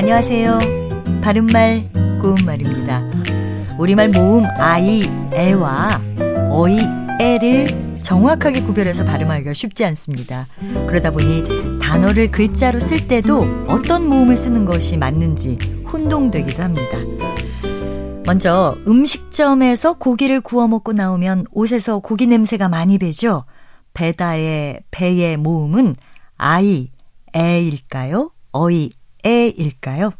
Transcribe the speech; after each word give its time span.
안녕하세요. 0.00 0.58
바른말, 1.22 1.90
고운말입니다. 2.22 3.04
우리말 3.78 4.08
모음 4.08 4.46
아이, 4.56 5.02
애와 5.34 6.00
어이, 6.50 6.78
애를 7.20 8.00
정확하게 8.00 8.62
구별해서 8.62 9.04
발음하기가 9.04 9.52
쉽지 9.52 9.84
않습니다. 9.84 10.46
그러다 10.86 11.10
보니 11.10 11.78
단어를 11.82 12.30
글자로 12.30 12.80
쓸 12.80 13.06
때도 13.08 13.66
어떤 13.68 14.06
모음을 14.06 14.38
쓰는 14.38 14.64
것이 14.64 14.96
맞는지 14.96 15.58
혼동되기도 15.92 16.62
합니다. 16.62 16.96
먼저 18.24 18.78
음식점에서 18.86 19.98
고기를 19.98 20.40
구워 20.40 20.66
먹고 20.66 20.94
나오면 20.94 21.44
옷에서 21.50 21.98
고기 21.98 22.26
냄새가 22.26 22.70
많이 22.70 22.96
배죠. 22.96 23.44
배다의 23.92 24.80
배의 24.92 25.36
모음은 25.36 25.94
아이, 26.38 26.88
애일까요? 27.36 28.30
어이, 28.52 28.92
애일까요? 29.24 30.12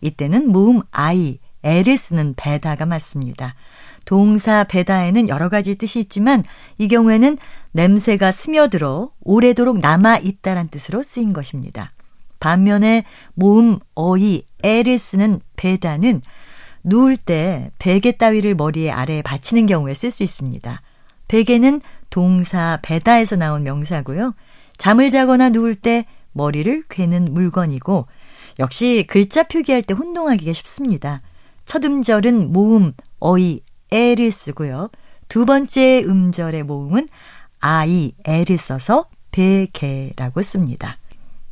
이때는 0.00 0.50
모음 0.50 0.82
아이, 0.90 1.38
애를 1.62 1.96
쓰는 1.96 2.34
배다가 2.36 2.86
맞습니다. 2.86 3.54
동사 4.06 4.64
배다에는 4.64 5.28
여러 5.28 5.48
가지 5.48 5.74
뜻이 5.74 6.00
있지만 6.00 6.42
이 6.78 6.88
경우에는 6.88 7.36
냄새가 7.72 8.32
스며들어 8.32 9.10
오래도록 9.20 9.78
남아 9.78 10.18
있다란 10.18 10.68
뜻으로 10.68 11.02
쓰인 11.02 11.32
것입니다. 11.32 11.90
반면에 12.40 13.04
모음 13.34 13.78
어이, 13.94 14.44
애를 14.62 14.98
쓰는 14.98 15.40
배다는 15.56 16.22
누울 16.82 17.18
때 17.18 17.70
베개 17.78 18.12
따위를 18.12 18.54
머리에 18.54 18.90
아래에 18.90 19.20
받치는 19.22 19.66
경우에 19.66 19.92
쓸 19.92 20.10
수 20.10 20.22
있습니다. 20.22 20.80
베개는 21.28 21.82
동사 22.08 22.78
베다에서 22.82 23.36
나온 23.36 23.62
명사고요. 23.62 24.34
잠을 24.78 25.10
자거나 25.10 25.50
누울 25.50 25.74
때 25.74 26.06
머리를 26.32 26.84
괴는 26.88 27.34
물건이고 27.34 28.06
역시 28.60 29.04
글자 29.08 29.42
표기할 29.42 29.82
때 29.82 29.94
혼동하기가 29.94 30.52
쉽습니다. 30.52 31.20
첫 31.64 31.84
음절은 31.84 32.52
모음 32.52 32.92
어이 33.18 33.60
애를 33.90 34.30
쓰고요. 34.30 34.90
두 35.28 35.46
번째 35.46 36.04
음절의 36.04 36.62
모음은 36.64 37.08
아이 37.58 38.12
애를 38.24 38.58
써서 38.58 39.06
베개라고 39.32 40.42
씁니다. 40.42 40.98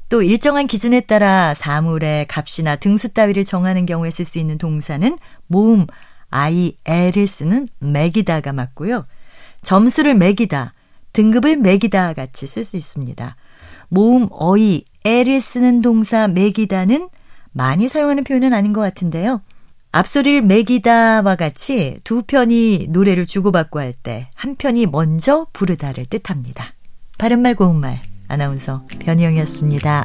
또 0.08 0.22
일정한 0.22 0.66
기준에 0.66 1.00
따라 1.00 1.54
사물의 1.54 2.26
값이나 2.28 2.76
등수 2.76 3.10
따위를 3.12 3.44
정하는 3.44 3.86
경우에 3.86 4.10
쓸 4.10 4.24
수 4.24 4.38
있는 4.38 4.58
동사는 4.58 5.18
모음 5.46 5.86
I, 6.30 6.76
L을 6.86 7.26
쓰는 7.26 7.68
매기다가 7.78 8.52
맞고요. 8.52 9.06
점수를 9.62 10.14
매기다, 10.14 10.74
등급을 11.12 11.56
매기다 11.56 12.12
같이 12.12 12.46
쓸 12.46 12.64
수 12.64 12.76
있습니다. 12.76 13.36
모음 13.88 14.28
어이, 14.30 14.84
L을 15.04 15.40
쓰는 15.40 15.82
동사 15.82 16.28
매기다는 16.28 17.08
많이 17.52 17.88
사용하는 17.88 18.24
표현은 18.24 18.52
아닌 18.52 18.72
것 18.72 18.80
같은데요. 18.80 19.40
앞소리를 19.92 20.42
매기다와 20.42 21.34
같이 21.36 21.98
두 22.04 22.22
편이 22.22 22.88
노래를 22.90 23.24
주고받고 23.26 23.80
할 23.80 23.94
때 24.02 24.28
한 24.34 24.54
편이 24.54 24.86
먼저 24.86 25.46
부르다를 25.52 26.04
뜻합니다. 26.06 26.74
바른말 27.16 27.54
고운말 27.54 28.00
아나운서 28.28 28.82
변희영이었습니다. 29.00 30.04